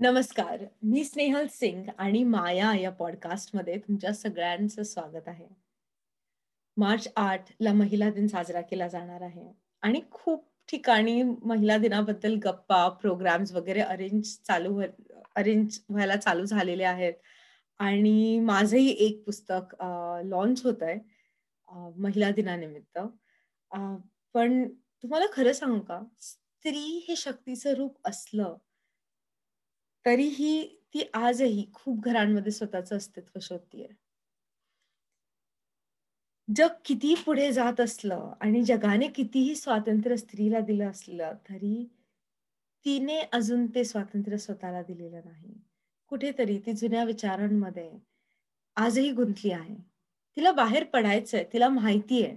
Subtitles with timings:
[0.00, 0.64] नमस्कार.
[0.82, 5.46] मी स्नेहल सिंग आणि माया या पॉडकास्टमध्ये तुमच्या सगळ्यांचं स्वागत आहे.
[6.76, 9.44] मार्च आठ ला महिला दिन साजरा केला जाणार आहे
[9.82, 14.80] आणि खूप ठिकाणी महिला दिनाबद्दल गप्पा, प्रोग्राम्स वगैरे अरेंज चालू
[15.36, 17.14] अरेंज व्हायला चालू झालेले आहेत
[17.80, 19.74] आणि माझंही एक पुस्तक
[20.24, 20.98] लॉन्च होत आहे
[21.98, 22.98] महिला दिनानिमित्त.
[24.34, 24.66] पण
[25.02, 26.02] तुम्हाला खरं सांगू का?
[26.20, 28.56] स्त्री हे शक्तीचं रूप असलं
[30.06, 30.52] तरीही
[30.94, 33.88] ती आजही खूप घरांमध्ये स्वतःचं अस्तित्व शोधतीये.
[36.48, 41.84] जग कितीही पुढे जात असलं आणि जगाने कितीही स्वातंत्र्य स्त्रीला दिलं असलं तरी
[42.86, 45.54] तिने अजून ते स्वातंत्र्य स्वतःला दिलेलं नाही.
[46.08, 47.90] कुठेतरी ती जुन्या विचारांमध्ये
[48.76, 49.74] आजही गुंतली आहे.
[50.36, 52.36] तिला बाहेर पडायचंय, तिला माहितीये,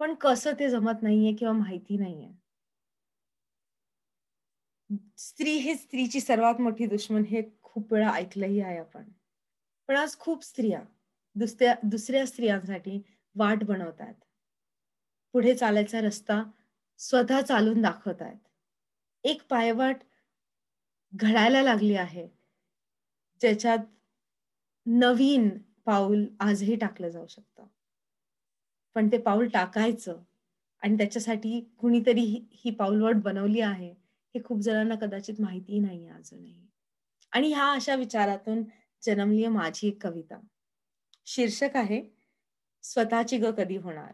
[0.00, 2.41] पण कसं ते जमत नाहीये किंवा माहिती नाहीये.
[5.18, 9.04] स्त्री हे स्त्रीची सर्वात मोठी दुश्मन हे खूप वेळा ऐकलंही आहे आपण.
[9.88, 10.82] पण आज खूप स्त्रिया
[11.34, 13.02] दुसऱ्या दुसऱ्या स्त्रियांसाठी
[13.34, 14.14] वाट बनवतात.
[15.32, 16.42] पुढे चालायचा रस्ता
[16.98, 18.38] स्वतः चालून दाखवत आहेत.
[19.24, 19.96] एक पायवाट
[21.14, 22.28] घडायला लागली आहे.
[23.40, 23.78] ज्याच्यात
[24.86, 25.50] नवीन
[25.84, 27.66] पाऊल आजही टाकलं जाऊ शकतं.
[28.94, 30.22] पण ते पाऊल टाकायचं
[30.82, 34.01] आणि त्याच्यासाठी कुणीतरी ही, ही पाऊलवाट बनवली आहे
[34.34, 36.66] हे खूप जणांना कदाचित माहिती नाही अजूनही.
[37.32, 38.64] आणि ह्या अशा विचारातून
[39.02, 40.40] जन्मली माझी एक कविता.
[41.26, 42.02] शीर्षक आहे
[42.82, 44.12] स्वतःची ग कधी होणार.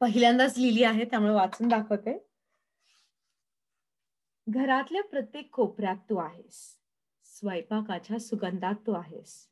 [0.00, 2.28] पहिल्यांदाच लिहिली आहे त्यामुळे वाचून दाखवते.
[4.48, 6.78] घरातल्या प्रत्येक कोपऱ्यात तू आहेस.
[7.24, 9.48] स्वयंपाकाच्या सुगंधात तू आहेस.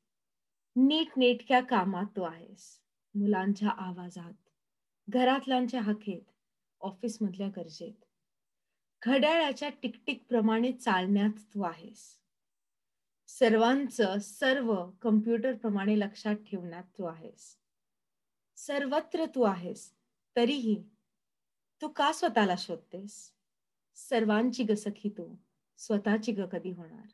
[0.77, 2.80] नीटनेटक्या कामात तू आहेस.
[3.14, 4.33] मुलांच्या आवाजात,
[5.08, 6.30] घरातल्यांच्या हाकेत,
[6.80, 8.06] ऑफिस मधल्या गरजेत.
[9.07, 12.19] घड्याळाच्या टिकटिक प्रमाणे चालण्यात तू आहेस.
[13.27, 17.59] सर्वांचं सर्व कम्प्युटर प्रमाणे लक्षात ठेवण्यात तू आहेस.
[18.57, 19.92] सर्वत्र तू आहेस
[20.36, 20.83] तरीही
[21.83, 23.33] तू का स्वतःला शोधतेस?
[23.95, 25.36] सर्वांची ग सखी तू
[25.79, 27.07] स्वतःची ग कधी होणार?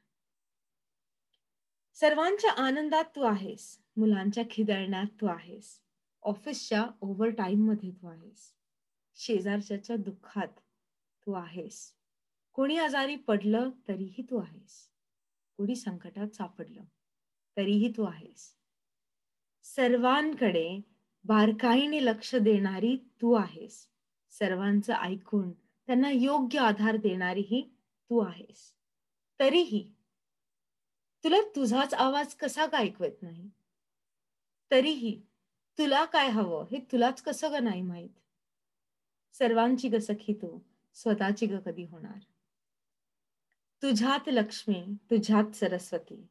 [1.94, 3.78] सर्वांच्या आनंदात तू आहेस.
[3.96, 5.80] मुलांच्या खिदळण्यात तू आहेस.
[6.22, 8.54] ऑफिसच्या ओव्हर टाईममध्ये तू आहेस.
[9.14, 10.48] शेजारच्या दुःखात
[11.26, 11.94] तू आहेस.
[12.52, 14.88] कोणी आजारी पडलं तरीही तू आहेस.
[15.56, 16.84] कोणी संकटात सापडलं
[17.56, 18.56] तरीही तू आहेस.
[19.62, 20.80] सर्वांकडे
[21.24, 23.88] बारकाईने लक्ष देणारी तू आहेस.
[24.30, 27.62] सर्वांचं ऐकून त्यांना योग्य आधार देणारीही
[28.10, 28.72] तू आहेस.
[29.40, 29.92] तरीही
[31.24, 33.48] तुला तुझाच आवाज कसा का ऐकवत नाही?
[34.70, 35.20] तरीही
[35.78, 38.10] तुला काय हवं हे तुलाच कसं ग नाही माहीत?
[39.32, 40.58] सर्वांची गसखी तू
[40.94, 42.18] स्वतःची ग कधी होणार?
[43.82, 46.26] तुझ्यात लक्ष्मी तुझ्यात सरस्वती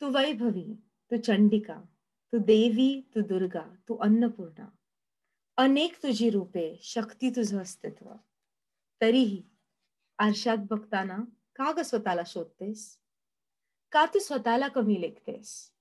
[0.00, 0.74] तू वैभवी
[1.10, 1.82] तू चंडिका
[2.32, 4.68] तू देवी तू दुर्गा तू अन्नपूर्णा.
[5.56, 8.12] अनेक तुझी रूपे शक्ती तुझं अस्तित्व.
[9.00, 9.42] तरीही
[10.18, 11.18] आरशात बघताना
[11.56, 12.98] का ग स्वतःला शोधतेस?
[13.92, 15.72] का तू स्वतःला कमी लेखतेस?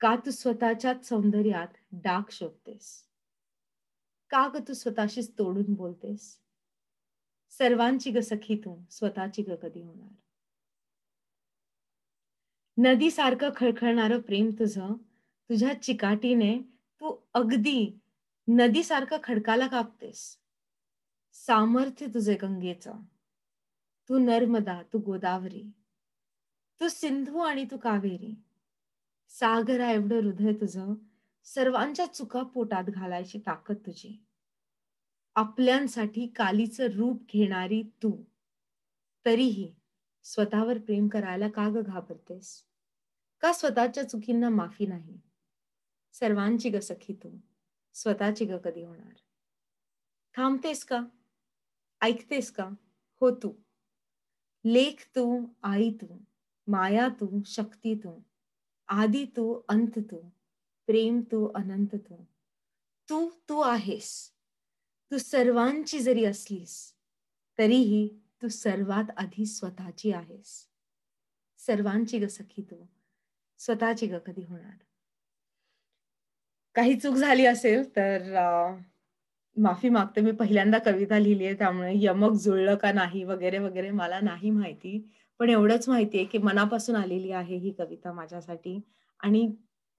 [0.00, 3.08] का तू स्वतःच्याच सौंदर्यात डाग शोधतेस?
[4.30, 6.43] का ग तू स्वतःशीच तोडून बोलतेस?
[7.58, 10.08] सर्वांची ग सखी तू स्वतःची ग कधी होणार?
[12.78, 14.92] नदी सारखं खळखळणारं प्रेम तुझं
[15.48, 16.58] तुझ्या चिकाटीने
[17.00, 17.98] तू अगदी
[18.48, 20.38] नदीसारखं खडकाला कापतेस.
[21.32, 22.94] सामर्थ्य तुझे गंगेचं.
[24.08, 25.64] तू नर्मदा तू गोदावरी.
[26.80, 28.34] तू सिंधू आणि तू कावेरी.
[29.28, 30.94] सागरा एवढं हृदय तुझं
[31.44, 34.24] सर्वांच्या चुका पोटात घालायची ताकद तुझी.
[35.34, 38.24] आपल्यांसाठी कालीचं रूप घेणारी तू.
[39.24, 39.74] तरीही
[40.22, 42.64] स्वतःवर प्रेम करायला का ग घाबरतेस?
[43.40, 45.20] का स्वतःच्या चुकींना माफी नाही?
[46.12, 47.36] सर्वांची ग सखी तू.
[47.94, 49.12] स्वतःची ग कधी होणार?
[50.36, 51.04] थांबतेस का?
[52.00, 52.70] ऐकतेस का?
[53.20, 53.52] हो तू.
[54.64, 56.18] लेख तू आई तू
[56.66, 58.20] माया तू शक्ती तू
[58.88, 60.28] आदी तू अंत तू
[60.86, 62.24] प्रेम तू अनंत तू.
[63.10, 64.33] तू तू आहेस.
[65.12, 66.76] तू सर्वांची जरी असलीस
[67.58, 68.08] तरीही
[68.42, 70.66] तू सर्वात आधी स्वतःची आहेस.
[71.60, 72.76] सर्वांची ग सखी तू.
[73.58, 74.76] स्वतःची ग कधी होणार?
[76.76, 78.22] काही चूक झाली असेल तर
[79.56, 80.20] माफी मागते.
[80.20, 84.98] मी पहिल्यांदा कविता लिहिली आहे त्यामुळे यमक जुळलं का नाही वगैरे वगैरे मला नाही माहिती.
[85.40, 88.80] पण एवढंच माहिती आहे की मनापासून आलेली आहे ही कविता माझ्यासाठी.
[89.20, 89.48] आणि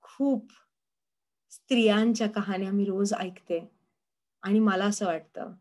[0.03, 0.51] खूप
[1.51, 3.74] स्त्रियांच्या कहाण्या मी रोज ऐकते.
[4.45, 5.51] आणि मला असं वाटतं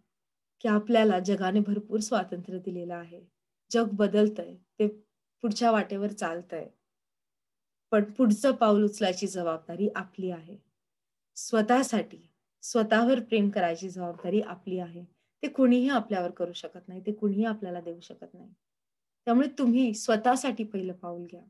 [0.60, 3.20] की आपल्याला जगाने भरपूर स्वातंत्र्य दिलेलं आहे.
[3.70, 4.86] जग बदलतंय ते
[5.42, 6.68] पुढच्या वाटेवर चालतंय.
[7.92, 10.56] पण पुढचं पाऊल उचलायची जबाबदारी आपली आहे.
[11.36, 12.18] स्वतःसाठी
[12.62, 15.04] स्वतःवर प्रेम करायची जबाबदारी आपली आहे.
[15.42, 18.48] ते कुणीही आपल्यावर करू शकत नाही ते कुणीही आपल्याला देऊ शकत नाही.
[19.26, 21.42] त्यामुळे तुम्ही स्वतःसाठी पहिलं पाऊल घ्या.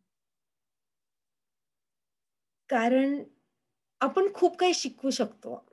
[2.70, 3.22] कारण
[4.00, 5.64] आपण खूप काही शिकवू शकतो.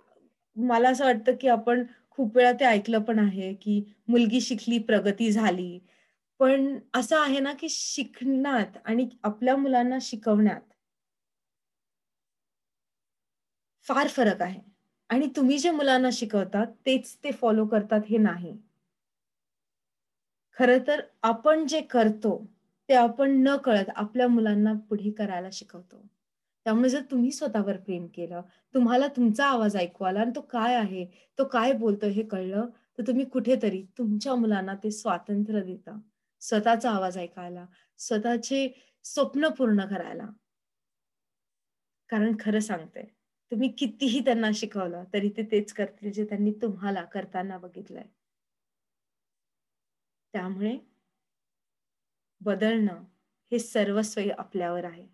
[0.57, 5.31] मला असं वाटतं की आपण खूप वेळा ते ऐकलं पण आहे की मुलगी शिकली प्रगती
[5.31, 5.79] झाली.
[6.39, 10.61] पण असं आहे ना की शिकण्यात आणि आपल्या मुलांना शिकवण्यात
[13.87, 14.59] फार फरक आहे.
[15.09, 18.57] आणि तुम्ही जे मुलांना शिकवतात तेच ते फॉलो करतात हे नाही.
[20.57, 22.35] खर तर आपण जे करतो
[22.89, 26.01] ते आपण न कळत आपल्या मुलांना पुढे करायला शिकवतो.
[26.65, 28.41] त्यामुळे जर तुम्ही स्वतःवर प्रेम केलं
[28.75, 31.05] तुम्हाला तुमचा आवाज ऐकू आला आणि तो काय आहे
[31.39, 32.67] तो काय बोलतो हे कळलं
[32.97, 35.97] तर तुम्ही कुठेतरी तुमच्या मुलांना ते स्वातंत्र्य देता.
[36.41, 37.65] स्वतःचा आवाज ऐकायला
[37.99, 38.67] स्वतःचे
[39.05, 40.27] स्वप्न पूर्ण करायला.
[42.09, 43.03] कारण खरं सांगते
[43.51, 48.03] तुम्ही कितीही त्यांना शिकवलं तरी ते तेच करतील जे त्यांनी तुम्हाला करताना बघितलंय.
[50.33, 50.77] त्यामुळे
[52.41, 53.03] बदलणं
[53.51, 55.07] हे सर्वस्व आपल्यावर आहे.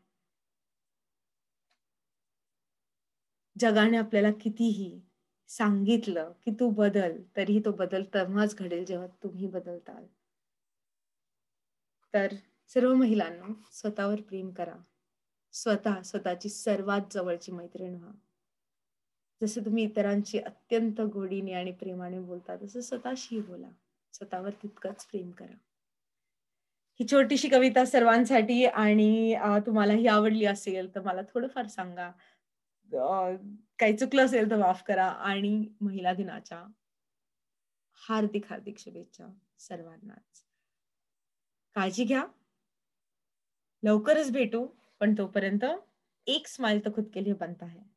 [3.60, 5.02] जगाने आपल्याला कितीही
[5.50, 10.06] सांगितलं की तू बदल तरीही तो बदल तेव्हाच घडेल जेव्हा तुम्ही बदलताल.
[12.14, 12.34] तर
[12.68, 14.76] सर्व महिलांना स्वतःवर प्रेम करा.
[15.54, 18.12] स्वतः स्वतःची सर्वात जवळची मैत्रीण व्हा.
[19.42, 23.70] जसं तुम्ही इतरांची अत्यंत गोडीने आणि प्रेमाने बोलता तसं स्वतःशी बोला.
[24.14, 25.58] स्वतःवर तितकंच प्रेम करा.
[27.00, 32.12] ही छोटीशी कविता सर्वांसाठी आणि तुम्हाला ही आवडली असेल तर मला थोडंफार सांगा.
[33.80, 36.66] काही चुकलं असेल तर माफ करा आणि महिला दिनाच्या
[38.10, 39.28] हार्दिक हार्दिक शुभेच्छा
[39.60, 40.46] सर्वांनाच.
[41.76, 42.24] काळजी घ्या.
[43.84, 44.68] लवकरच भेटू
[45.00, 45.66] पण तोपर्यंत
[46.28, 47.97] एक स्माइल तर खुद के लिए बनता है.